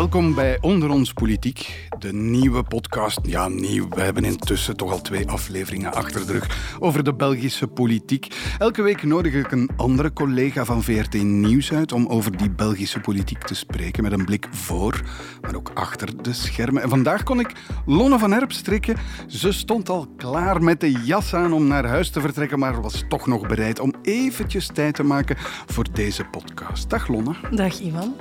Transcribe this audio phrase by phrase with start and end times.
[0.00, 3.18] Welkom bij Onder ons Politiek, de nieuwe podcast.
[3.22, 3.88] Ja, nieuw.
[3.88, 8.54] We hebben intussen toch al twee afleveringen achter de rug over de Belgische politiek.
[8.58, 13.00] Elke week nodig ik een andere collega van VRT Nieuws uit om over die Belgische
[13.00, 14.02] politiek te spreken.
[14.02, 15.00] Met een blik voor,
[15.40, 16.82] maar ook achter de schermen.
[16.82, 17.52] En vandaag kon ik
[17.86, 18.96] Lonne van Herp strikken.
[19.26, 23.04] Ze stond al klaar met de jas aan om naar huis te vertrekken, maar was
[23.08, 25.36] toch nog bereid om eventjes tijd te maken
[25.66, 26.90] voor deze podcast.
[26.90, 27.34] Dag Lonne.
[27.50, 28.14] Dag Ivan.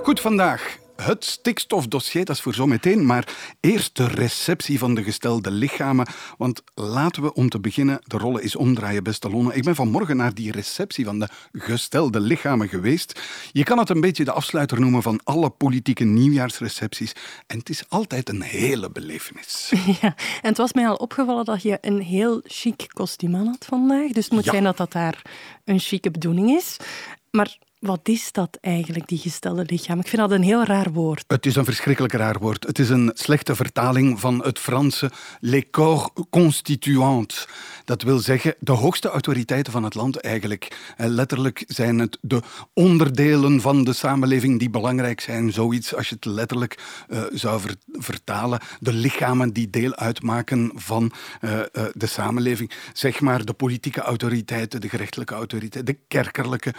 [0.04, 3.05] Goed, vandaag het stikstofdossier, dat is voor zometeen.
[3.05, 3.28] Maar
[3.60, 6.08] eerst de receptie van de gestelde lichamen.
[6.38, 9.54] Want laten we om te beginnen de rollen eens omdraaien, beste Lonne.
[9.54, 13.21] Ik ben vanmorgen naar die receptie van de gestelde lichamen geweest.
[13.52, 17.13] Je kan het een beetje de afsluiter noemen van alle politieke nieuwjaarsrecepties.
[17.48, 19.71] En het is altijd een hele belevenis.
[20.02, 23.65] Ja, en het was mij al opgevallen dat je een heel chic kostuum aan had
[23.65, 24.12] vandaag.
[24.12, 25.21] Dus het moet zijn dat dat daar
[25.65, 26.77] een chique bedoeling is.
[27.32, 29.99] Maar wat is dat eigenlijk, die gestelde lichaam?
[29.99, 31.24] Ik vind dat een heel raar woord.
[31.27, 32.65] Het is een verschrikkelijk raar woord.
[32.68, 37.48] Het is een slechte vertaling van het Franse les corps constituants.
[37.91, 40.93] Dat wil zeggen de hoogste autoriteiten van het land eigenlijk.
[40.97, 42.41] Letterlijk zijn het de
[42.73, 45.51] onderdelen van de samenleving die belangrijk zijn.
[45.51, 48.59] Zoiets als je het letterlijk uh, zou vertalen.
[48.79, 52.71] De lichamen die deel uitmaken van uh, uh, de samenleving.
[52.93, 56.73] Zeg maar de politieke autoriteiten, de gerechtelijke autoriteiten, de kerkerlijke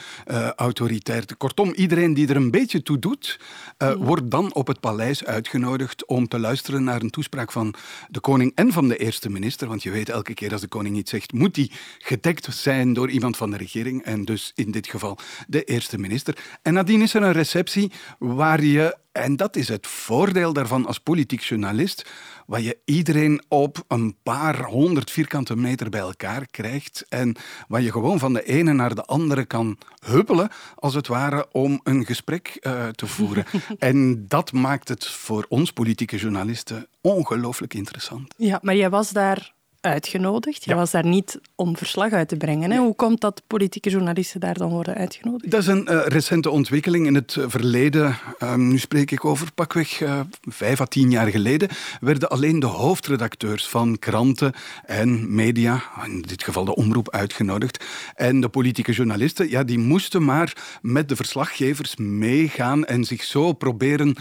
[0.56, 3.40] autoriteiten Kortom, iedereen die er een beetje toe doet,
[3.78, 7.74] uh, wordt dan op het paleis uitgenodigd om te luisteren naar een toespraak van
[8.08, 9.68] de koning en van de eerste minister.
[9.68, 13.36] Want je weet, elke keer als de koning zegt, moet die gedekt zijn door iemand
[13.36, 14.03] van de regering.
[14.03, 16.36] En dus in dit geval de eerste minister.
[16.62, 20.98] En nadien is er een receptie waar je en dat is het voordeel daarvan als
[20.98, 22.11] politiek journalist,
[22.46, 27.36] waar je iedereen op een paar honderd vierkante meter bij elkaar krijgt en
[27.69, 31.80] waar je gewoon van de ene naar de andere kan huppelen, als het ware, om
[31.83, 33.45] een gesprek uh, te voeren.
[33.79, 38.34] en dat maakt het voor ons politieke journalisten ongelooflijk interessant.
[38.36, 40.65] Ja, maar jij was daar uitgenodigd.
[40.65, 42.70] Je was daar niet om verslag uit te brengen.
[42.70, 42.79] Hè?
[42.79, 45.51] Hoe komt dat politieke journalisten daar dan worden uitgenodigd?
[45.51, 47.07] Dat is een uh, recente ontwikkeling.
[47.07, 51.69] In het verleden, um, nu spreek ik over pakweg uh, vijf à tien jaar geleden,
[52.01, 54.53] werden alleen de hoofdredacteurs van kranten
[54.85, 57.85] en media, in dit geval de omroep, uitgenodigd.
[58.14, 63.53] En de politieke journalisten, ja, die moesten maar met de verslaggevers meegaan en zich zo
[63.53, 64.17] proberen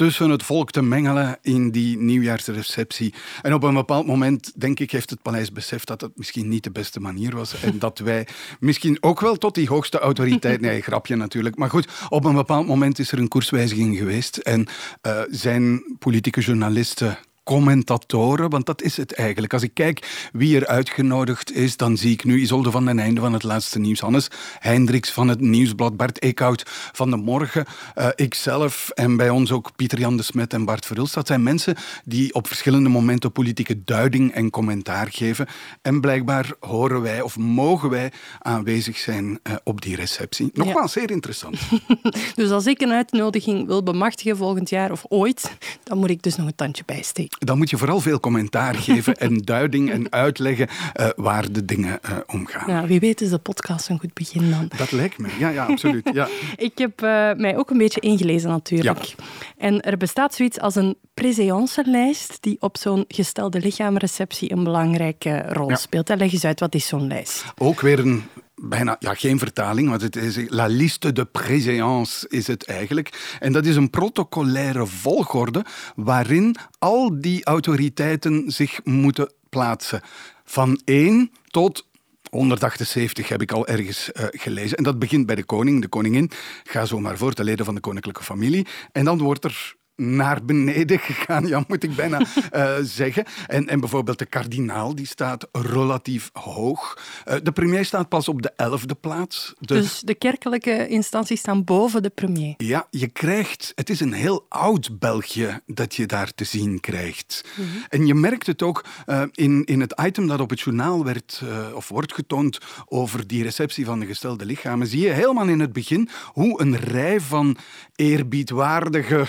[0.00, 3.14] tussen het volk te mengelen in die nieuwjaarsreceptie.
[3.42, 6.64] En op een bepaald moment, denk ik, heeft het paleis beseft dat het misschien niet
[6.64, 7.62] de beste manier was.
[7.62, 8.26] En dat wij
[8.60, 10.60] misschien ook wel tot die hoogste autoriteit...
[10.60, 11.56] Nee, grapje natuurlijk.
[11.56, 14.36] Maar goed, op een bepaald moment is er een koerswijziging geweest.
[14.36, 14.66] En
[15.06, 19.52] uh, zijn politieke journalisten commentatoren, want dat is het eigenlijk.
[19.52, 23.20] Als ik kijk wie er uitgenodigd is, dan zie ik nu Isolde van den Einde
[23.20, 24.28] van het laatste nieuws, Hannes
[24.58, 26.62] Hendricks van het Nieuwsblad, Bart Eekhout
[26.92, 27.66] van de Morgen,
[27.98, 31.14] uh, ikzelf en bij ons ook Pieter Jan de Smet en Bart Verhulst.
[31.14, 35.46] Dat zijn mensen die op verschillende momenten politieke duiding en commentaar geven.
[35.82, 40.50] En blijkbaar horen wij of mogen wij aanwezig zijn uh, op die receptie.
[40.52, 41.00] Nogmaals, ja.
[41.00, 41.58] zeer interessant.
[42.34, 46.36] dus als ik een uitnodiging wil bemachtigen volgend jaar of ooit, dan moet ik dus
[46.36, 50.68] nog een tandje bijsteken dan moet je vooral veel commentaar geven en duiding en uitleggen
[51.00, 52.74] uh, waar de dingen uh, om gaan.
[52.74, 54.70] Ja, wie weet is de podcast een goed begin dan.
[54.76, 56.10] Dat lijkt me, ja, ja absoluut.
[56.12, 56.28] Ja.
[56.56, 59.04] Ik heb uh, mij ook een beetje ingelezen natuurlijk.
[59.04, 59.14] Ja.
[59.56, 65.68] En er bestaat zoiets als een préséance-lijst die op zo'n gestelde lichaamreceptie een belangrijke rol
[65.68, 65.76] ja.
[65.76, 66.08] speelt.
[66.08, 67.44] Leg eens uit, wat is zo'n lijst?
[67.58, 68.22] Ook weer een
[68.60, 73.36] bijna ja, geen vertaling, want het is la liste de préséance is het eigenlijk.
[73.38, 80.00] En dat is een protocolaire volgorde waarin al die autoriteiten zich moeten plaatsen.
[80.44, 81.88] Van 1 tot
[82.30, 84.76] 178 heb ik al ergens uh, gelezen.
[84.76, 86.30] En dat begint bij de koning, de koningin.
[86.64, 88.66] Ga zo maar voor, de leden van de koninklijke familie.
[88.92, 92.20] En dan wordt er naar beneden gegaan, ja, moet ik bijna
[92.52, 93.24] uh, zeggen.
[93.46, 96.98] En, en bijvoorbeeld de kardinaal, die staat relatief hoog.
[97.28, 99.54] Uh, de premier staat pas op de elfde plaats.
[99.58, 99.74] De...
[99.74, 102.54] Dus de kerkelijke instanties staan boven de premier?
[102.56, 103.72] Ja, je krijgt...
[103.74, 107.44] Het is een heel oud België dat je daar te zien krijgt.
[107.56, 107.84] Mm -hmm.
[107.88, 111.42] En je merkt het ook uh, in, in het item dat op het journaal werd,
[111.74, 115.72] of wordt getoond over die receptie van de gestelde lichamen, zie je helemaal in het
[115.72, 117.56] begin hoe een rij van
[117.96, 119.26] eerbiedwaardige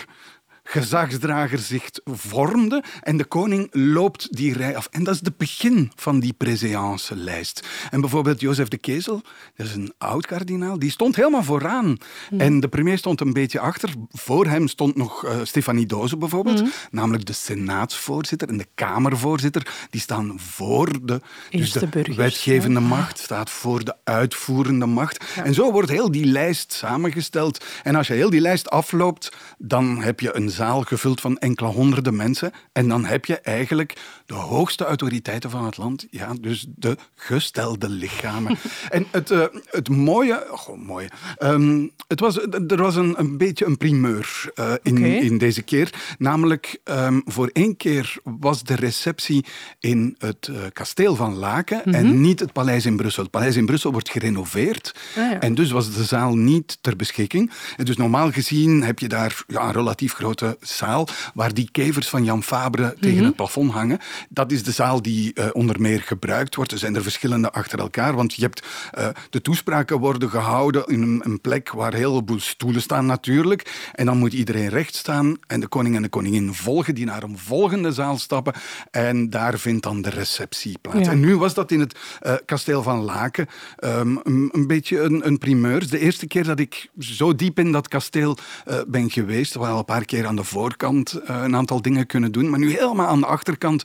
[0.64, 4.88] gezagsdrager zich vormde en de koning loopt die rij af.
[4.92, 7.68] En dat is het begin van die préséance-lijst.
[7.90, 9.22] En bijvoorbeeld Jozef de Kezel,
[9.56, 11.98] dat is een oud-kardinaal, die stond helemaal vooraan.
[12.38, 13.90] En de premier stond een beetje achter.
[14.10, 19.68] Voor hem stond nog uh, Stefanie Doze bijvoorbeeld, namelijk de senaatsvoorzitter en de kamervoorzitter.
[19.90, 25.24] Die staan voor de, dus de wetgevende macht, staat voor de uitvoerende macht.
[25.36, 27.66] En zo wordt heel die lijst samengesteld.
[27.84, 31.70] En als je heel die lijst afloopt, dan heb je een zaal gevuld van enkele
[31.70, 32.52] honderden mensen.
[32.72, 36.06] En dan heb je eigenlijk de hoogste autoriteiten van het land.
[36.10, 38.58] Ja, dus de gestelde lichamen.
[38.90, 40.48] en het, uh, het mooie...
[40.52, 41.10] Oh, mooie.
[41.40, 45.18] Um, het was, er was een, een beetje een primeur uh, in, okay.
[45.18, 46.16] in deze keer.
[46.18, 49.46] Namelijk, um, voor één keer was de receptie
[49.80, 52.06] in het uh, kasteel van Laken mm -hmm.
[52.06, 53.24] en niet het paleis in Brussel.
[53.24, 54.96] Het paleis in Brussel wordt gerenoveerd.
[55.10, 55.40] Ah, ja.
[55.40, 57.52] En dus was de zaal niet ter beschikking.
[57.78, 62.08] En dus normaal gezien heb je daar ja, een relatief grote zaal waar die kevers
[62.08, 63.00] van Jan Fabre mm -hmm.
[63.02, 64.00] tegen het plafond hangen.
[64.30, 66.72] Dat is de zaal die uh, onder meer gebruikt wordt.
[66.72, 71.02] Er zijn er verschillende achter elkaar, want je hebt uh, de toespraken worden gehouden in
[71.02, 73.90] een, een plek waar heel veel stoelen staan natuurlijk.
[73.94, 77.24] En dan moet iedereen recht staan en de koning en de koningin volgen die naar
[77.24, 78.54] een volgende zaal stappen.
[78.92, 81.06] En daar vindt dan de receptie plaats.
[81.06, 81.12] Ja.
[81.12, 83.48] En nu was dat in het uh, kasteel van Laken
[83.84, 85.90] um, een, een, beetje een, een primeur.
[85.90, 89.86] De eerste keer dat ik zo diep in dat kasteel uh, ben geweest, wel een
[89.86, 93.20] paar keer aan de voorkant uh, een aantal dingen kunnen doen, maar nu helemaal aan
[93.20, 93.84] de achterkant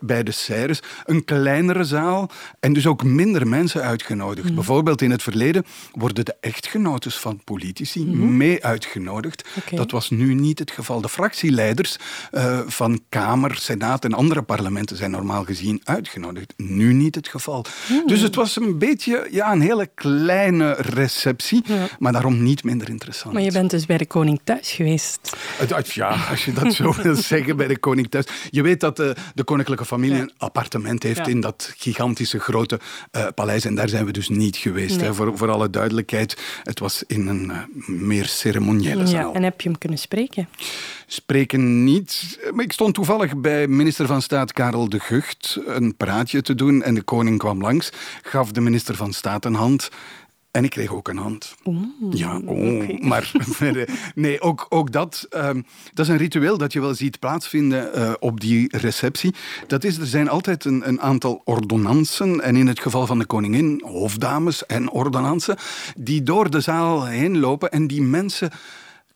[0.00, 0.82] bij de serres.
[1.04, 2.30] Een kleinere zaal
[2.60, 4.48] en dus ook minder mensen uitgenodigd.
[4.48, 4.54] Mm.
[4.54, 8.36] Bijvoorbeeld in het verleden worden de echtgenotes van politici mm -hmm.
[8.36, 9.48] mee uitgenodigd.
[9.56, 9.78] Okay.
[9.78, 11.00] Dat was nu niet het geval.
[11.00, 11.96] De fractieleiders
[12.32, 16.54] uh, van Kamer, Senaat en andere parlementen zijn normaal gezien uitgenodigd.
[16.56, 17.64] Nu niet het geval.
[17.88, 18.06] Mm.
[18.06, 21.88] Dus het was een beetje ja, een hele kleine receptie, ja.
[21.98, 23.34] maar daarom niet minder interessant.
[23.34, 25.36] Maar je bent dus bij de koning thuis geweest.
[25.84, 28.26] Ja, als je dat zo wil zeggen, bij de koning thuis.
[28.50, 32.80] Je weet dat de, de koninklijke familie een appartement heeft in dat gigantische grote
[33.12, 34.96] uh, paleis en daar zijn we dus niet geweest.
[34.96, 35.04] Nee.
[35.04, 39.34] Hè, voor, voor alle duidelijkheid, het was in een uh, meer ceremoniële zaal.
[39.34, 40.48] En heb je hem kunnen spreken?
[41.06, 42.38] Spreken niet.
[42.52, 46.82] Maar ik stond toevallig bij minister van Staat Karel de Gucht een praatje te doen
[46.82, 47.90] en de koning kwam langs,
[48.22, 49.90] gaf de minister van Staat een hand.
[50.56, 51.54] En ik kreeg ook een hand.
[51.64, 52.98] Oeh, ja, oh, okay.
[53.02, 53.32] maar
[54.14, 55.64] nee, ook, ook dat, um,
[55.94, 59.34] dat is een ritueel dat je wel ziet plaatsvinden uh, op die receptie.
[59.66, 63.26] Dat is, er zijn altijd een, een aantal ordonnansen, en in het geval van de
[63.26, 65.56] koningin, hofdames en ordonnansen,
[65.96, 68.50] die door de zaal heen lopen en die mensen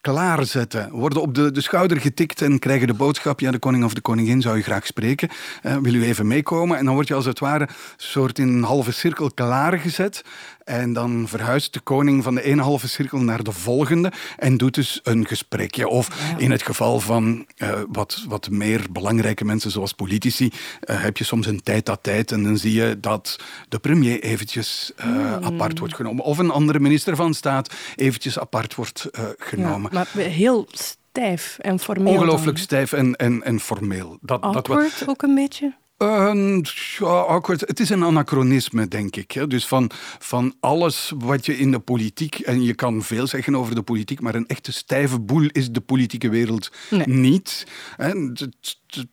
[0.01, 0.91] klaarzetten.
[0.91, 4.01] Worden op de, de schouder getikt en krijgen de boodschap: ja, de koning of de
[4.01, 5.29] koningin zou je graag spreken.
[5.63, 6.79] Uh, wil u even meekomen?
[6.79, 10.23] En dan word je als het ware soort in een halve cirkel klaargezet.
[10.65, 14.75] En dan verhuist de koning van de ene halve cirkel naar de volgende en doet
[14.75, 15.89] dus een gesprekje.
[15.89, 21.17] Of in het geval van uh, wat, wat meer belangrijke mensen, zoals politici, uh, heb
[21.17, 23.37] je soms een tijd dat tijd en dan zie je dat
[23.69, 25.45] de premier eventjes uh, mm.
[25.45, 26.25] apart wordt genomen.
[26.25, 29.09] Of een andere minister van Staat eventjes apart wordt
[29.39, 29.91] genomen.
[29.93, 32.13] Ja, maar heel stijf en formeel.
[32.13, 32.65] Ongelooflijk dan.
[32.65, 34.19] stijf en, en, en formeel.
[34.21, 35.75] Dat, Awkward dat, ook een beetje?
[36.03, 36.61] Uh,
[36.99, 37.41] ja.
[37.43, 39.33] Het is een anachronisme, denk ik.
[39.33, 39.47] Hè.
[39.47, 43.75] Dus van, van alles wat je in de politiek, en je kan veel zeggen over
[43.75, 47.07] de politiek, maar een echte stijve boel is de politieke wereld nee.
[47.07, 47.67] niet.
[47.97, 48.33] Hè.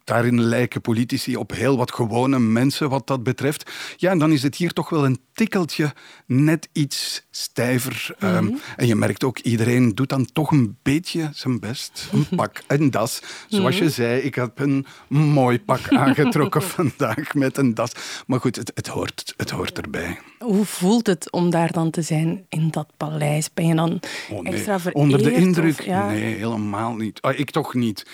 [0.04, 3.72] Daarin lijken politici op heel wat gewone mensen wat dat betreft.
[3.98, 5.94] Ja, en dan is het hier toch wel een tikkeltje
[6.26, 8.16] net iets stijver.
[8.19, 8.48] Mm -hmm.
[8.48, 12.10] um, en je merkt ook, iedereen doet dan toch een beetje zijn best.
[12.12, 13.22] Een pak, een das.
[13.48, 13.88] Zoals mm -hmm.
[13.88, 17.92] je zei, ik heb een mooi pak aangetrokken vandaag met een das.
[18.28, 20.19] Maar goed, het, het, hoort, het hoort erbij.
[20.40, 23.54] Hoe voelt het om daar dan te zijn in dat paleis?
[23.54, 24.54] Ben je dan oh, nee.
[24.54, 24.96] extra vereerd?
[24.96, 25.80] Onder de indruk?
[25.80, 26.07] Of, ja?
[26.07, 27.22] Nee, helemaal niet.
[27.22, 28.06] Ah, ik toch niet.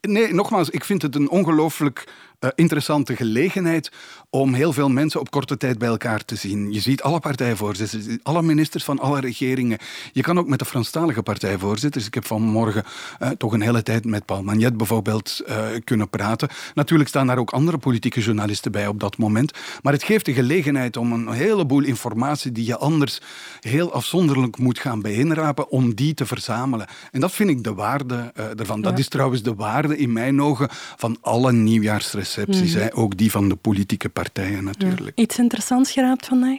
[0.00, 2.04] Nee, nogmaals, ik vind het een ongelooflijk
[2.40, 3.90] uh, interessante gelegenheid
[4.30, 6.72] om heel veel mensen op korte tijd bij elkaar te zien.
[6.72, 9.78] Je ziet alle partijvoorzitters, alle ministers van alle regeringen.
[10.12, 12.06] Je kan ook met de Franstalige partijvoorzitters.
[12.06, 12.84] Ik heb vanmorgen
[13.22, 16.48] uh, toch een hele tijd met Paul Magnet bijvoorbeeld uh, kunnen praten.
[16.74, 19.52] Natuurlijk staan daar ook andere politieke journalisten bij op dat moment.
[19.82, 23.20] Maar het geeft de gelegenheid om een heleboel informatie die je anders
[23.60, 26.86] heel afzonderlijk moet gaan bijeenrapen, om die te verzamelen.
[27.10, 28.76] En dat vind ik de waarde ervan.
[28.76, 28.82] Ja.
[28.82, 32.27] Dat is trouwens de waarde in mijn ogen van alle nieuwjaarsrecepties.
[32.36, 32.88] Mm.
[32.92, 35.16] Ook die van de politieke partijen natuurlijk.
[35.16, 35.22] Ja.
[35.22, 36.58] Iets interessants geraapt vandaag?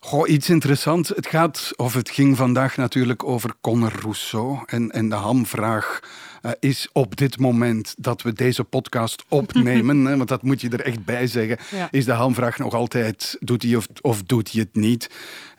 [0.00, 1.08] Goh, iets interessants.
[1.08, 6.00] Het gaat, of het ging vandaag natuurlijk over Conor Rousseau en, en de hamvraag.
[6.42, 10.68] Uh, is op dit moment dat we deze podcast opnemen, hè, want dat moet je
[10.68, 11.88] er echt bij zeggen, ja.
[11.90, 15.10] is de hamvraag nog altijd, doet hij of, of doet hij het niet?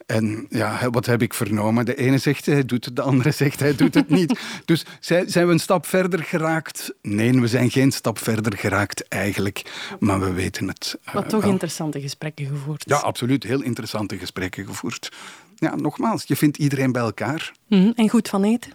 [0.07, 1.85] En ja, wat heb ik vernomen?
[1.85, 4.39] De ene zegt hij doet het, de andere zegt hij doet het niet.
[4.65, 6.93] Dus zijn we een stap verder geraakt?
[7.01, 9.61] Nee, we zijn geen stap verder geraakt eigenlijk,
[9.99, 10.97] maar we weten het.
[11.15, 12.83] Uh, toch interessante gesprekken gevoerd.
[12.87, 13.43] Ja, absoluut.
[13.43, 15.11] Heel interessante gesprekken gevoerd.
[15.55, 17.51] Ja, nogmaals, je vindt iedereen bij elkaar.
[17.67, 18.71] Mhm, en goed van eten?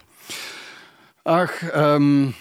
[1.23, 2.35] Ach, um,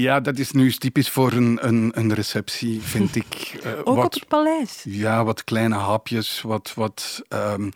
[0.00, 3.60] ja, dat is nu typisch voor een, een, een receptie, vind ik.
[3.64, 4.84] Uh, Ook wat, op het paleis?
[4.84, 7.72] Ja, wat kleine hapjes, wat, wat um,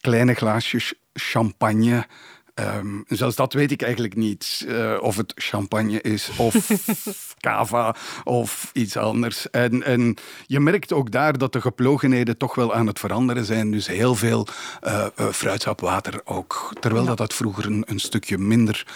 [0.00, 2.06] kleine glaasjes champagne.
[2.54, 4.64] Um, zelfs dat weet ik eigenlijk niet.
[4.68, 6.70] Uh, of het champagne is, of
[7.40, 7.94] cava,
[8.24, 9.50] of iets anders.
[9.50, 10.16] En, en
[10.46, 13.70] je merkt ook daar dat de geplogenheden toch wel aan het veranderen zijn.
[13.70, 14.46] Dus heel veel
[14.82, 16.72] uh, uh, fruitsapwater ook.
[16.80, 18.86] Terwijl dat, dat vroeger een, een stukje minder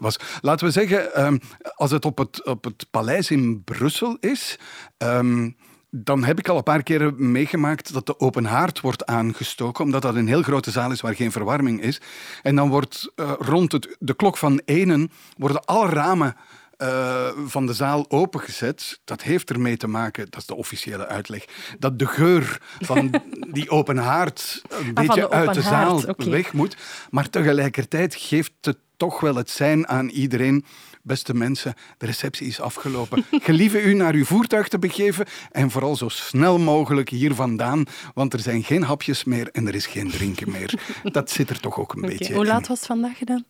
[0.00, 0.16] was.
[0.40, 1.40] Laten we zeggen, um,
[1.74, 4.58] als het op het, op het paleis in Brussel is...
[4.98, 5.56] Um,
[5.94, 10.02] dan heb ik al een paar keren meegemaakt dat de open haard wordt aangestoken, omdat
[10.02, 12.00] dat een heel grote zaal is waar geen verwarming is.
[12.42, 16.36] En dan wordt uh, rond het, de klok van enen worden alle ramen
[16.82, 19.00] uh, van de zaal opengezet.
[19.04, 21.44] Dat heeft ermee te maken, dat is de officiële uitleg,
[21.78, 23.10] dat de geur van
[23.56, 26.30] die open haard een ah, beetje de uit de zaal okay.
[26.30, 26.76] weg moet.
[27.10, 30.64] Maar tegelijkertijd geeft het toch wel het zijn aan iedereen
[31.02, 33.24] beste mensen, de receptie is afgelopen.
[33.48, 37.84] Gelieve u naar uw voertuig te begeven en vooral zo snel mogelijk hier vandaan,
[38.14, 40.74] want er zijn geen hapjes meer en er is geen drinken meer.
[41.12, 42.16] Dat zit er toch ook een okay.
[42.16, 43.44] beetje Hoe laat was het vandaag gedaan?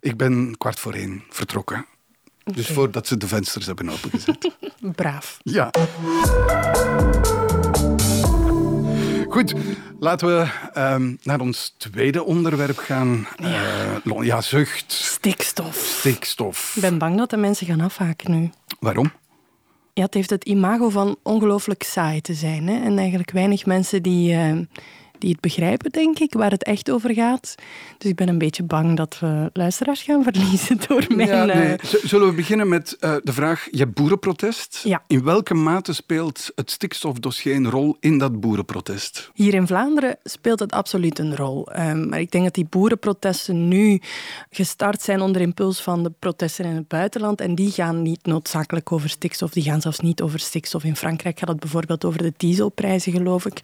[0.00, 1.86] Ik ben kwart voor één vertrokken.
[2.48, 2.62] Okay.
[2.62, 4.50] Dus voordat ze de vensters hebben opengezet.
[4.96, 5.38] Braaf.
[5.42, 5.70] Ja.
[9.28, 9.54] Goed,
[9.98, 10.48] laten we
[10.80, 13.26] um, naar ons tweede onderwerp gaan.
[13.36, 14.00] Ja.
[14.04, 14.92] Uh, ja, zucht.
[14.92, 15.76] Stikstof.
[15.76, 16.72] Stikstof.
[16.76, 18.50] Ik ben bang dat de mensen gaan afhaken nu.
[18.80, 19.12] Waarom?
[19.92, 22.68] Ja, het heeft het imago van ongelooflijk saai te zijn.
[22.68, 22.84] Hè?
[22.84, 24.58] En eigenlijk weinig mensen die, uh,
[25.18, 27.54] die het begrijpen, denk ik, waar het echt over gaat.
[27.98, 31.28] Dus ik ben een beetje bang dat we luisteraars gaan verliezen door mijn...
[31.28, 31.72] Ja, nee.
[31.72, 31.74] uh...
[32.02, 34.80] Zullen we beginnen met uh, de vraag, je boerenprotest.
[34.84, 35.02] Ja.
[35.06, 39.30] In welke mate speelt het stikstofdossier een rol in dat boerenprotest?
[39.34, 41.68] Hier in Vlaanderen speelt het absoluut een rol.
[41.78, 44.00] Um, maar ik denk dat die boerenprotesten nu
[44.50, 47.40] gestart zijn onder impuls van de protesten in het buitenland.
[47.40, 49.50] En die gaan niet noodzakelijk over stikstof.
[49.50, 50.84] Die gaan zelfs niet over stikstof.
[50.84, 53.60] In Frankrijk gaat het bijvoorbeeld over de dieselprijzen, geloof ik.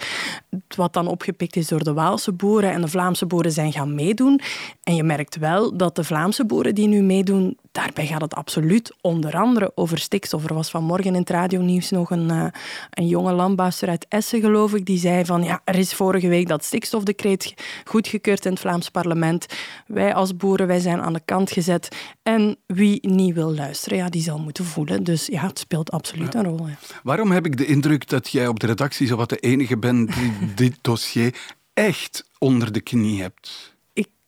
[0.76, 4.40] Wat dan opgepikt is door de Waalse boeren en de Vlaamse boeren zijn gaan meedoen.
[4.82, 8.92] En je merkt wel dat de Vlaamse boeren die nu meedoen, daarbij gaat het absoluut
[9.00, 10.44] onder andere over stikstof.
[10.44, 12.46] Er was vanmorgen in het radionieuws nog een, uh,
[12.90, 16.48] een jonge landbouwster uit Essen, geloof ik, die zei van ja, er is vorige week
[16.48, 17.54] dat stikstofdecreet
[17.84, 19.46] goedgekeurd in het Vlaams parlement.
[19.86, 21.88] Wij als boeren, wij zijn aan de kant gezet.
[22.22, 25.04] En wie niet wil luisteren, ja, die zal moeten voelen.
[25.04, 26.38] Dus ja, het speelt absoluut ja.
[26.38, 26.66] een rol.
[26.68, 26.78] Ja.
[27.02, 30.14] Waarom heb ik de indruk dat jij op de redactie zo wat de enige bent
[30.14, 31.34] die dit dossier
[31.72, 33.73] echt onder de knie hebt?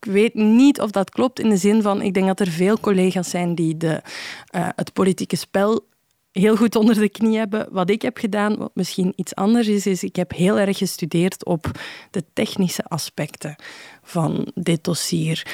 [0.06, 3.30] Weet niet of dat klopt in de zin van, ik denk dat er veel collega's
[3.30, 4.02] zijn die de,
[4.56, 5.86] uh, het politieke spel
[6.32, 7.68] heel goed onder de knie hebben.
[7.70, 11.44] Wat ik heb gedaan, wat misschien iets anders is, is ik heb heel erg gestudeerd
[11.44, 11.70] op
[12.10, 13.56] de technische aspecten
[14.02, 15.46] van dit dossier.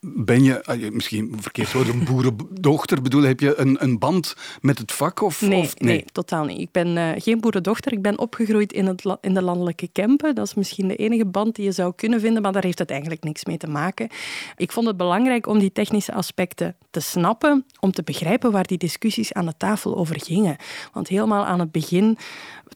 [0.00, 3.02] Ben je, ah, misschien verkeerd woord, een boerendochter?
[3.02, 5.22] Bedoel, heb je een, een band met het vak?
[5.22, 5.92] Of, nee, of, nee?
[5.92, 6.60] nee totaal niet.
[6.60, 7.92] Ik ben uh, geen boerendochter.
[7.92, 10.34] Ik ben opgegroeid in, het, in de landelijke Kempen.
[10.34, 12.90] Dat is misschien de enige band die je zou kunnen vinden, maar daar heeft het
[12.90, 14.08] eigenlijk niks mee te maken.
[14.56, 18.78] Ik vond het belangrijk om die technische aspecten te snappen, om te begrijpen waar die
[18.78, 20.56] discussies aan de tafel over gingen.
[20.92, 22.18] Want helemaal aan het begin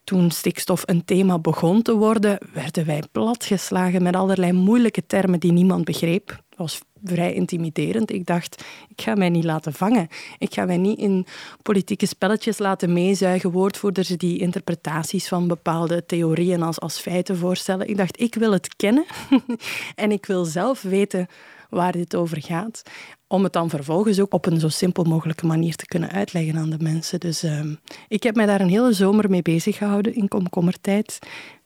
[0.05, 5.53] toen stikstof een thema begon te worden, werden wij platgeslagen met allerlei moeilijke termen die
[5.53, 6.41] niemand begreep.
[6.63, 8.13] Was vrij intimiderend.
[8.13, 10.09] Ik dacht, ik ga mij niet laten vangen.
[10.39, 11.27] Ik ga mij niet in
[11.63, 17.89] politieke spelletjes laten meezuigen, woordvoerders die interpretaties van bepaalde theorieën als, als feiten voorstellen.
[17.89, 19.05] Ik dacht, ik wil het kennen
[19.95, 21.27] en ik wil zelf weten
[21.71, 22.83] waar dit over gaat.
[23.27, 26.71] Om het dan vervolgens ook op een zo simpel mogelijke manier te kunnen uitleggen aan
[26.71, 27.21] de mensen.
[27.21, 27.61] Dus uh,
[28.09, 31.19] ik heb mij daar een hele zomer mee bezig gehouden in komkommertijd.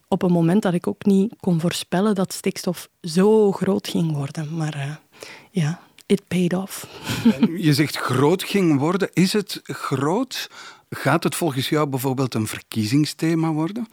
[0.09, 4.57] Op een moment dat ik ook niet kon voorspellen dat stikstof zo groot ging worden.
[4.57, 4.97] Maar uh,
[5.51, 6.87] ja, it paid off.
[7.67, 9.11] Je zegt groot ging worden.
[9.13, 10.51] Is het groot?
[10.91, 13.89] Gaat het volgens jou bijvoorbeeld een verkiezingsthema worden?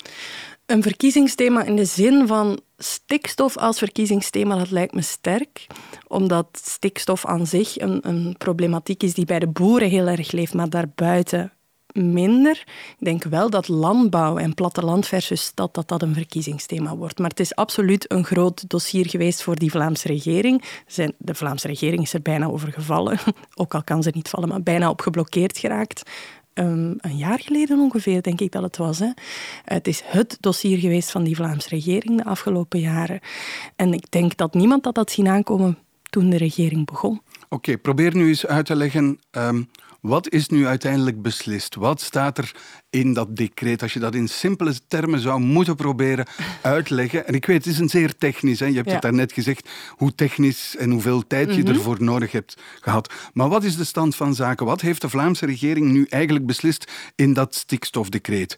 [0.66, 5.68] Een verkiezingsthema in de zin van stikstof als verkiezingsthema, dat lijkt me sterk.
[6.08, 10.54] Omdat stikstof aan zich een, een problematiek is die bij de boeren heel erg leeft,
[10.54, 11.52] maar daarbuiten
[11.94, 12.64] minder.
[13.00, 17.20] Ik denk wel dat landbouw en platteland versus stad dat dat een verkiezingsthema wordt.
[17.20, 20.64] Maar het is absoluut een groot dossier geweest voor die Vlaamse regering.
[21.18, 23.20] De Vlaamse regering is er bijna over gevallen,
[23.56, 26.04] ook al kan ze niet vallen, maar bijna op geblokkeerd geraakt
[26.54, 29.00] um, een jaar geleden ongeveer, denk ik dat het was.
[29.00, 29.12] Hè.
[29.64, 33.20] Het is het dossier geweest van die Vlaamse regering de afgelopen jaren.
[33.76, 35.78] En ik denk dat niemand dat had zien aankomen
[36.10, 37.22] toen de regering begon.
[37.50, 39.20] Oké, probeer nu eens uit te leggen.
[39.32, 39.70] Um,
[40.04, 41.76] wat is nu uiteindelijk beslist?
[41.76, 42.52] Wat staat er
[42.90, 43.82] in dat decreet?
[43.82, 46.26] Als je dat in simpele termen zou moeten proberen
[46.62, 47.28] uitleggen.
[47.28, 48.60] En ik weet, het is een zeer technisch.
[48.60, 48.66] Hè?
[48.66, 51.72] Je hebt het daarnet gezegd hoe technisch en hoeveel tijd je mhm.
[51.72, 53.14] ervoor nodig hebt gehad.
[53.34, 54.66] Maar wat is de stand van zaken?
[54.66, 58.58] Wat heeft de Vlaamse regering nu eigenlijk beslist in dat stikstofdecreet?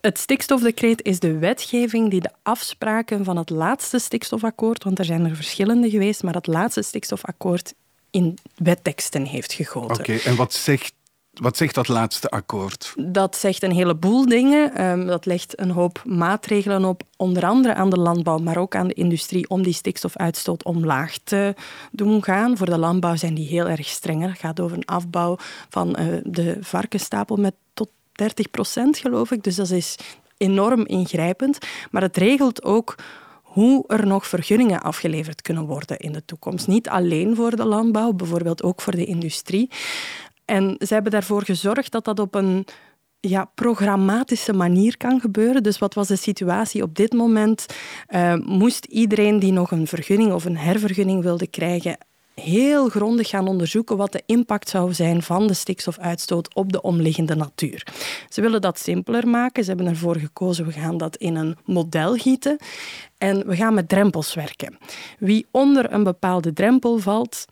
[0.00, 5.24] Het stikstofdecreet is de wetgeving die de afspraken van het laatste stikstofakkoord, want er zijn
[5.24, 7.74] er verschillende geweest, maar het laatste stikstofakkoord
[8.10, 9.98] in wetteksten heeft gegoten.
[9.98, 10.92] Oké, en wat zegt
[11.40, 12.94] wat zegt dat laatste akkoord?
[12.96, 14.74] Dat zegt een heleboel dingen.
[14.74, 18.88] Ehm, dat legt een hoop maatregelen op, onder andere aan de landbouw, maar ook aan
[18.88, 21.54] de industrie, om die stikstofuitstoot omlaag te
[21.92, 22.56] doen gaan.
[22.56, 24.28] Voor de landbouw zijn die heel erg strenger.
[24.28, 25.36] Het gaat over een afbouw
[25.68, 29.42] van uh, de varkenstapel met tot 30 procent, geloof ik.
[29.42, 29.96] Dus dat is
[30.36, 31.58] enorm ingrijpend.
[31.90, 32.94] Maar het regelt ook
[33.48, 36.66] hoe er nog vergunningen afgeleverd kunnen worden in de toekomst.
[36.66, 39.70] Niet alleen voor de landbouw, bijvoorbeeld ook voor de industrie.
[40.44, 42.66] En ze hebben daarvoor gezorgd dat dat op een
[43.20, 45.62] ja, programmatische manier kan gebeuren.
[45.62, 47.66] Dus wat was de situatie op dit moment?
[48.08, 51.98] Uh, moest iedereen die nog een vergunning of een hervergunning wilde krijgen,
[52.38, 57.34] heel grondig gaan onderzoeken wat de impact zou zijn van de stikstofuitstoot op de omliggende
[57.34, 57.86] natuur.
[58.28, 59.64] Ze willen dat simpeler maken.
[59.64, 62.58] Ze hebben ervoor gekozen, we gaan dat in een model gieten
[63.18, 64.78] en we gaan met drempels werken.
[65.18, 67.44] Wie onder een bepaalde drempel valt,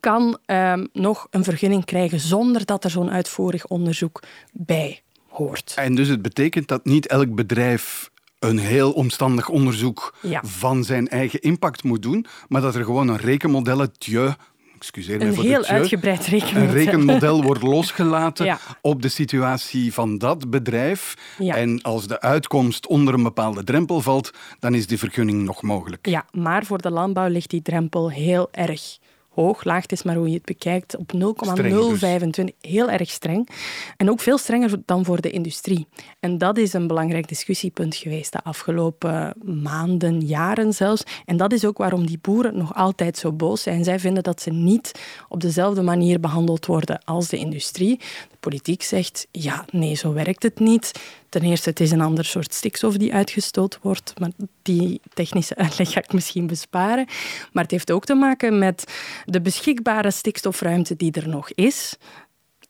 [0.00, 4.22] kan ehm, nog een vergunning krijgen zonder dat er zo'n uitvoerig onderzoek
[4.52, 5.72] bij hoort.
[5.76, 8.10] En dus het betekent dat niet elk bedrijf
[8.48, 13.16] een heel omstandig onderzoek van zijn eigen impact moet doen, maar dat er gewoon een
[13.16, 14.36] rekenmodelletje
[14.74, 16.68] excuseer voor heel uitgebreid rekenmodel.
[16.68, 21.16] Een rekenmodel wordt losgelaten op de situatie van dat bedrijf.
[21.38, 26.06] En als de uitkomst onder een bepaalde drempel valt, dan is die vergunning nog mogelijk.
[26.08, 28.98] Ja, maar voor de landbouw ligt die drempel heel erg
[29.34, 32.54] hoog, laag, is maar hoe je het bekijkt, op 0,025.
[32.60, 32.70] Dus.
[32.70, 33.48] Heel erg streng.
[33.96, 35.86] En ook veel strenger dan voor de industrie.
[36.20, 41.02] En dat is een belangrijk discussiepunt geweest de afgelopen maanden, jaren zelfs.
[41.24, 43.84] En dat is ook waarom die boeren nog altijd zo boos zijn.
[43.84, 44.92] Zij vinden dat ze niet
[45.28, 47.98] op dezelfde manier behandeld worden als de industrie.
[48.30, 50.92] De politiek zegt, ja, nee, zo werkt het niet.
[51.34, 54.30] Ten eerste, het is een ander soort stikstof die uitgestoten wordt, maar
[54.62, 57.06] die technische uitleg ga ik misschien besparen.
[57.52, 58.84] Maar het heeft ook te maken met
[59.24, 61.96] de beschikbare stikstofruimte die er nog is.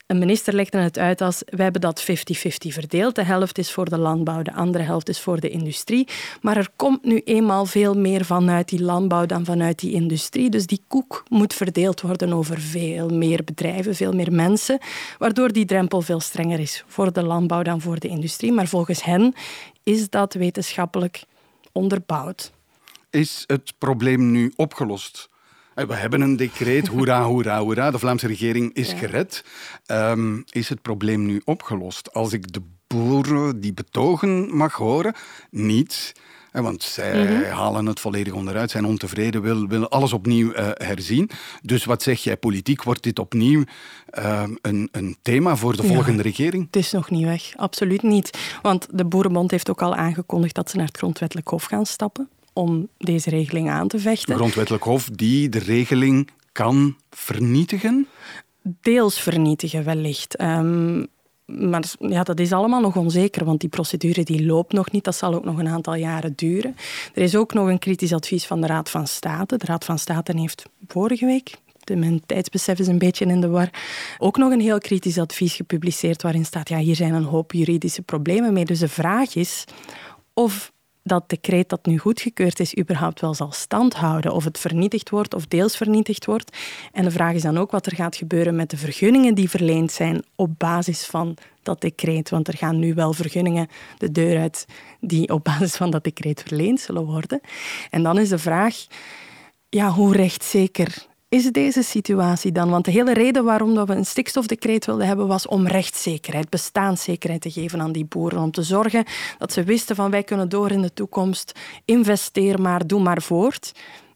[0.07, 2.07] Een minister legde het uit als we hebben dat 50-50
[2.69, 3.15] verdeeld.
[3.15, 6.09] De helft is voor de landbouw, de andere helft is voor de industrie.
[6.43, 10.51] Maar er komt nu eenmaal veel meer vanuit die landbouw dan vanuit die industrie.
[10.51, 14.79] Dus die koek moet verdeeld worden over veel meer bedrijven, veel meer mensen,
[15.19, 18.53] waardoor die drempel veel strenger is voor de landbouw dan voor de industrie.
[18.53, 19.35] Maar volgens hen
[19.83, 21.25] is dat wetenschappelijk
[21.73, 22.53] onderbouwd.
[23.11, 25.29] Is het probleem nu opgelost?
[25.75, 27.91] Eh, we hebben een decreet, hoera, hoera, hoera.
[27.91, 29.45] De Vlaamse regering is gered.
[29.87, 32.13] Um, is het probleem nu opgelost?
[32.13, 35.15] Als ik de boeren die betogen mag horen,
[35.51, 36.15] niet.
[36.53, 37.51] Eh, want zij mhm.
[37.51, 41.31] halen het volledig onderuit, zijn ontevreden, willen wil alles opnieuw uh, herzien.
[41.63, 43.65] Dus wat zeg jij, politiek, wordt dit opnieuw
[44.19, 46.67] uh, een, een, thema voor de volgende regering?
[46.67, 48.39] Het is nog niet weg, absoluut niet.
[48.63, 52.29] Want de Boerenbond heeft ook al aangekondigd dat ze naar het grondwettelijk hof gaan stappen
[52.55, 54.35] om deze regeling aan te vechten.
[54.35, 58.07] Grondwettelijk hof die de regeling kan vernietigen?
[58.63, 60.41] Deels vernietigen wellicht.
[60.41, 61.07] Um,
[61.47, 65.05] maar ja, dat is allemaal nog onzeker, want die procedure die loopt nog niet.
[65.05, 66.77] Dat zal ook nog een aantal jaren duren.
[67.15, 69.57] Er is ook nog een kritisch advies van de Raad van State.
[69.57, 71.55] De Raad van State heeft vorige week,
[71.93, 73.71] mijn tijdsbesef is een beetje in de war,
[74.19, 78.03] ook nog een heel kritisch advies gepubliceerd waarin staat, ja, hier zijn een hoop juridische
[78.03, 78.65] problemen mee.
[78.65, 79.65] Dus de vraag is
[80.33, 80.73] of
[81.07, 84.33] dat decreet dat nu goedgekeurd is, überhaupt wel zal standhouden.
[84.33, 86.57] Of het vernietigd wordt of deels vernietigd wordt.
[86.93, 89.93] En de vraag is dan ook wat er gaat gebeuren met de vergunningen die verleend
[89.93, 92.31] zijn op basis van dat decreet.
[92.31, 94.67] Want er gaan nu wel vergunningen de deur uit
[95.01, 97.41] die op basis van dat decreet verleend zullen worden.
[97.91, 98.87] En dan is de vraag,
[99.69, 102.71] ja, hoe rechtszeker is deze situatie dan?
[102.71, 107.51] Want de hele reden waarom we een stikstofdecreet wilden hebben was om rechtszekerheid, bestaanszekerheid te
[107.51, 108.39] geven aan die boeren.
[108.39, 109.05] Om te zorgen
[109.39, 111.53] dat ze wisten van wij kunnen door in de toekomst,
[111.85, 113.73] investeer maar, doe maar voort.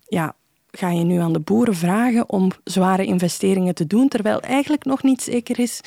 [0.08, 0.34] Ja,
[0.70, 5.02] ga je nu aan de boeren vragen om zware investeringen te doen, terwijl eigenlijk nog
[5.02, 5.80] niet zeker is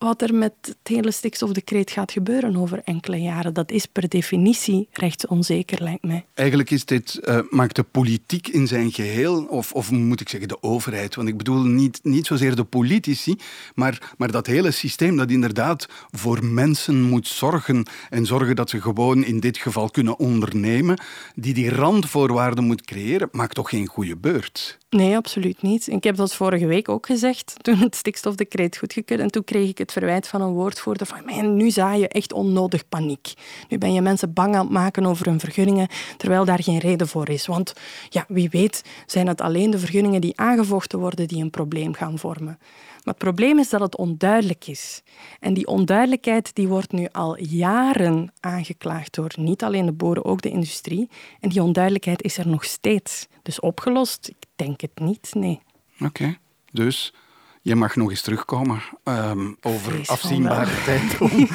[0.00, 3.54] wat er met het hele stikstofdecreet gaat gebeuren over enkele jaren.
[3.54, 6.24] Dat is per definitie rechtsonzeker, lijkt mij.
[6.34, 10.48] Eigenlijk is dit, uh, maakt de politiek in zijn geheel, of, of moet ik zeggen
[10.48, 13.36] de overheid, want ik bedoel niet, niet zozeer de politici,
[13.74, 18.80] maar, maar dat hele systeem dat inderdaad voor mensen moet zorgen en zorgen dat ze
[18.80, 20.98] gewoon in dit geval kunnen ondernemen,
[21.34, 24.78] die die randvoorwaarden moet creëren, maakt toch geen goede beurt?
[24.90, 25.86] Nee, absoluut niet.
[25.86, 29.20] Ik heb dat vorige week ook gezegd, toen het stikstofdecreet goedgekeurd.
[29.20, 32.32] En toen kreeg ik het verwijt van een woordvoerder van man, nu zaai je echt
[32.32, 33.34] onnodig paniek.
[33.68, 37.08] Nu ben je mensen bang aan het maken over hun vergunningen, terwijl daar geen reden
[37.08, 37.46] voor is.
[37.46, 37.72] Want
[38.08, 42.18] ja, wie weet zijn het alleen de vergunningen die aangevochten worden die een probleem gaan
[42.18, 42.58] vormen.
[43.04, 45.02] Maar het probleem is dat het onduidelijk is.
[45.40, 50.42] En die onduidelijkheid die wordt nu al jaren aangeklaagd door niet alleen de boeren, ook
[50.42, 51.08] de industrie.
[51.40, 53.26] En die onduidelijkheid is er nog steeds.
[53.42, 54.28] Dus opgelost?
[54.28, 55.60] Ik denk het niet, nee.
[56.00, 56.36] Oké,
[56.72, 57.14] dus
[57.62, 61.30] je mag nog eens terugkomen um, over afzienbare tijd om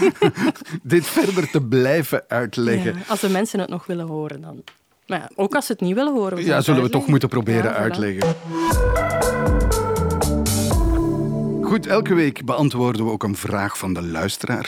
[0.84, 2.96] dit verder te blijven uitleggen.
[2.96, 4.64] Ja, als de mensen het nog willen horen dan.
[5.08, 6.46] Maar ja, ook als ze het niet willen horen.
[6.46, 8.36] Ja, zullen we toch moeten proberen uitleggen.
[11.66, 14.66] Goed, elke week beantwoorden we ook een vraag van de luisteraar.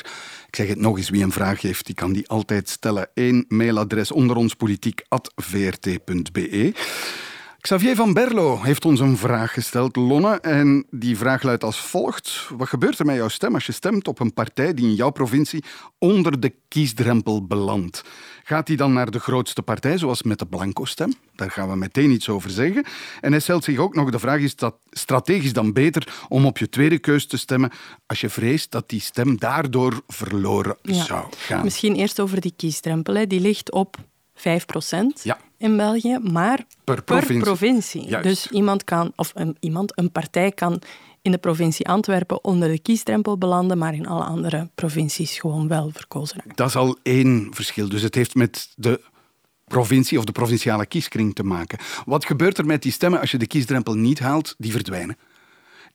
[0.48, 3.10] Ik zeg het nog eens, wie een vraag heeft, die kan die altijd stellen.
[3.14, 6.74] Eén mailadres onder ons politiek.vrt.be.
[7.68, 10.40] Xavier van Berlo heeft ons een vraag gesteld, Lonne.
[10.40, 12.48] En die vraag luidt als volgt.
[12.58, 15.10] Wat gebeurt er met jouw stem als je stemt op een partij die in jouw
[15.10, 15.64] provincie
[15.98, 18.04] onder de kiesdrempel belandt?
[18.44, 21.14] Gaat die dan naar de grootste partij, zoals met de blanco-stem?
[21.36, 22.86] Daar gaan we meteen iets over zeggen.
[23.22, 26.58] En hij stelt zich ook nog de vraag, is dat strategisch dan beter om op
[26.58, 27.72] je tweede keus te stemmen
[28.06, 31.64] als je vreest dat die stem daardoor verloren zou gaan?
[31.64, 33.28] Misschien eerst over die kiesdrempel.
[33.28, 33.98] Die ligt op
[34.36, 34.66] 5
[35.24, 35.38] ja.
[35.58, 38.22] In België, maar per provincie.
[38.22, 40.82] Dus iemand kan, of een, iemand, een partij kan
[41.22, 45.90] in de provincie Antwerpen onder de kiesdrempel belanden, maar in alle andere provincies gewoon wel
[45.94, 46.56] verkozen raken.
[46.56, 47.90] Dat is al één verschil.
[47.90, 49.02] Dus het heeft met de
[49.68, 51.80] provincie of de provinciale kieskring te maken.
[52.06, 54.56] Wat gebeurt er met die stemmen als je de kiesdrempel niet haalt?
[54.58, 55.18] Die verdwijnen.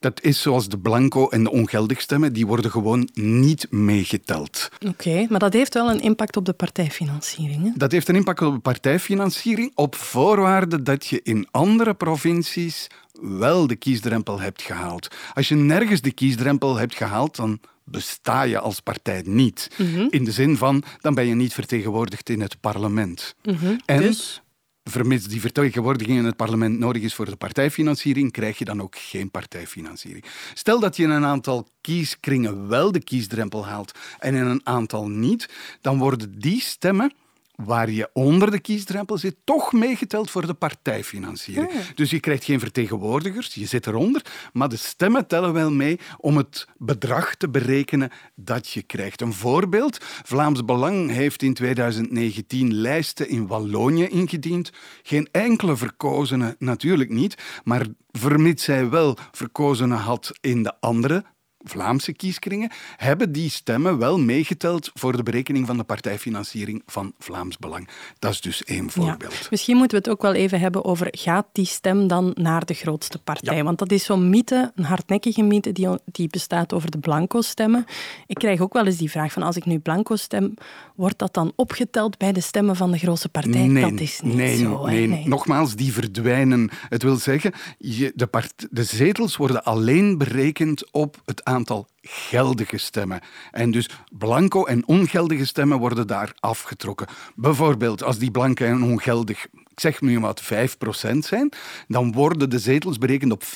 [0.02, 4.68] Dat is zoals de blanco en de ongeldig stemmen, die worden gewoon niet meegeteld.
[4.88, 7.62] Oké, maar dat heeft wel een impact op de partijfinanciering.
[7.62, 7.70] Hè?
[7.74, 12.86] Dat heeft een impact op de partijfinanciering op voorwaarde dat je in andere provincies
[13.20, 15.08] wel de kiesdrempel hebt gehaald.
[15.34, 19.70] Als je nergens de kiesdrempel hebt gehaald, dan besta je als partij niet.
[19.76, 20.06] Mhm.
[20.10, 23.34] In de zin van, dan ben je niet vertegenwoordigd in het parlement.
[23.42, 23.76] Mhm.
[23.84, 24.41] En dus?
[24.84, 28.96] Vermits die vertegenwoordiging in het parlement nodig is voor de partijfinanciering, krijg je dan ook
[28.98, 30.24] geen partijfinanciering.
[30.54, 35.08] Stel dat je in een aantal kieskringen wel de kiesdrempel haalt en in een aantal
[35.08, 35.48] niet,
[35.80, 37.12] dan worden die stemmen
[37.54, 41.70] waar je onder de kiesdrempel zit, toch meegeteld voor de partijfinanciering.
[41.70, 41.76] Ah.
[41.94, 46.36] Dus je krijgt geen vertegenwoordigers, je zit eronder, maar de stemmen tellen wel mee om
[46.36, 49.20] het bedrag te berekenen dat je krijgt.
[49.20, 54.72] Een voorbeeld, Vlaams Belang heeft in 2019 lijsten in Wallonië ingediend.
[55.02, 61.24] Geen enkele verkozene, natuurlijk niet, maar vermits zij wel verkozenen had in de andere
[61.64, 67.58] Vlaamse kieskringen, hebben die stemmen wel meegeteld voor de berekening van de partijfinanciering van Vlaams
[67.58, 67.88] Belang.
[68.18, 69.50] Dat is dus één voorbeeld.
[69.50, 72.74] misschien moeten we het ook wel even hebben over gaat die stem dan naar de
[72.74, 73.64] grootste partij?
[73.64, 77.86] Want dat is zo'n mythe, een hardnekkige mythe die, die bestaat over de blanco-stemmen.
[78.26, 80.54] Ik krijg ook wel eens die vraag van als ik nu blanco stem,
[80.94, 83.66] wordt dat dan opgeteld bij de stemmen van de grootste partij?
[83.66, 84.86] Nee, dat is niet nee, zo.
[84.86, 85.06] Nee.
[85.06, 86.70] nee, nogmaals, die verdwijnen.
[86.88, 92.78] Het wil zeggen, je, de, part, de zetels worden alleen berekend op het aantal geldige
[92.78, 93.20] stemmen.
[93.50, 97.06] En dus blanco en ongeldige stemmen worden daar afgetrokken.
[97.34, 101.52] Bijvoorbeeld, als die blanke en ongeldig ik zeg nu wat, 5% zijn,
[101.88, 103.46] dan worden de zetels berekend op 95%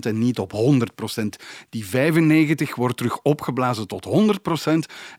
[0.00, 1.24] en niet op 100%.
[1.70, 4.72] Die 95 wordt terug opgeblazen tot 100%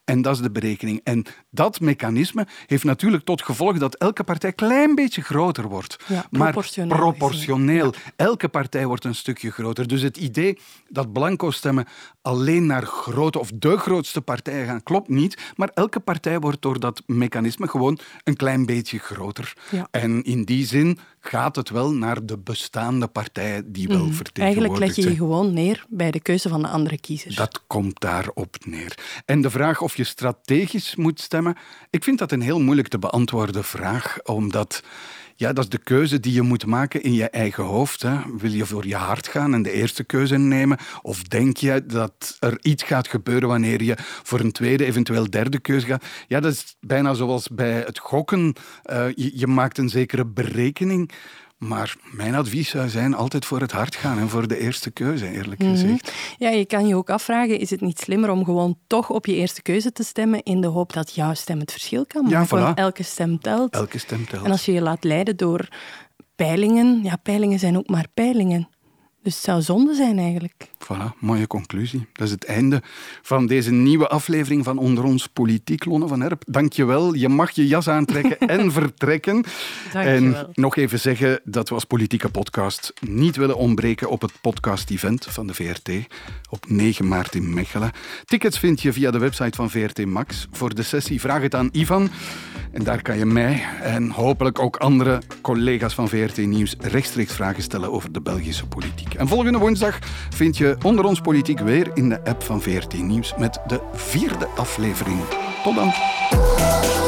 [0.06, 1.02] en dat is de berekening.
[1.04, 5.96] En dat mechanisme heeft natuurlijk tot gevolg dat elke partij een klein beetje groter wordt.
[6.08, 6.90] Ja, proportioneel.
[6.90, 7.94] Maar proportioneel.
[8.16, 9.88] Elke partij wordt een stukje groter.
[9.88, 11.88] Dus het idee dat blanco stemmen
[12.22, 15.38] alleen naar grote of de grootste partijen gaan, klopt niet.
[15.56, 19.54] Maar elke partij wordt door dat mechanisme gewoon een klein beetje groter.
[19.72, 19.88] Ja.
[19.92, 24.14] En in die zin gaat het wel naar de bestaande partijen die wel mm.
[24.14, 27.36] vertegenwoordigd Eigenlijk leg je je gewoon neer bij de keuze van de andere kiezers.
[27.36, 28.98] Dat komt daarop neer.
[29.26, 31.58] En de vraag of je strategisch moet stemmen,
[31.90, 34.84] ik vind dat een heel moeilijk te beantwoorden vraag, omdat
[35.40, 38.02] ja, dat is de keuze die je moet maken in je eigen hoofd.
[38.02, 38.18] Hè.
[38.38, 40.78] Wil je voor je hart gaan en de eerste keuze nemen?
[41.02, 45.60] Of denk je dat er iets gaat gebeuren wanneer je voor een tweede, eventueel derde
[45.60, 46.06] keuze gaat?
[46.28, 48.54] Ja, dat is bijna zoals bij het gokken.
[49.16, 51.12] Je, je maakt een zekere berekening.
[51.60, 55.30] Maar mijn advies zou zijn altijd voor het hart gaan en voor de eerste keuze,
[55.30, 55.72] eerlijk mhm.
[55.72, 56.14] gezegd.
[56.38, 59.36] Ja, je kan je ook afvragen, is het niet slimmer om gewoon toch op je
[59.36, 62.60] eerste keuze te stemmen in de hoop dat jouw stem het verschil kan maken?
[62.60, 63.74] Ja, elke stem telt.
[63.74, 64.46] Elke stem telt.
[64.46, 65.68] En als je je laat leiden door
[66.36, 68.70] peilingen, ja, peilingen zijn ook maar peilingen.
[69.24, 70.70] Dus het zou zonde zijn eigenlijk.
[70.84, 72.08] Voilà, mooie conclusie.
[72.14, 72.82] Dat is het einde
[73.22, 75.86] van deze nieuwe aflevering van Onder ons Politiek.
[75.86, 77.14] Lonne van Herp, dank je wel.
[77.14, 79.44] Je mag je jas aantrekken en vertrekken.
[79.94, 80.50] Dank en je wel.
[80.54, 85.48] nog even zeggen dat we als politieke podcast niet willen ontbreken op het podcast-event van
[85.48, 85.90] de VRT
[86.50, 87.92] op 9 maart in Mechelen.
[88.26, 90.48] Tickets vind je via de website van VRT Max.
[90.52, 92.10] Voor de sessie vraag het aan Ivan.
[92.72, 97.64] En daar kan je mij en hopelijk ook andere collega's van VRT Nieuws rechtstreeks vragen
[97.64, 99.09] stellen over de Belgische politiek.
[99.14, 103.34] En volgende woensdag vind je Onder ons Politiek weer in de app van VRT Nieuws
[103.38, 105.20] met de vierde aflevering.
[105.64, 106.99] Tot dan.